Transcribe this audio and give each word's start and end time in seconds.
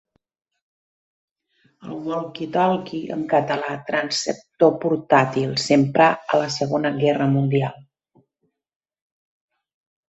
El 1.89 1.99
walkie-talkie, 2.07 3.01
en 3.17 3.21
català 3.35 3.75
"transceptor 3.91 4.75
portàtil", 4.87 5.55
s'emprà 5.67 6.11
a 6.37 6.41
la 6.45 6.51
Segona 6.59 6.95
Guerra 7.07 7.31
Mundial. 7.37 7.79